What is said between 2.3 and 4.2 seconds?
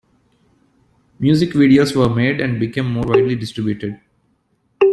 and became more widely distributed.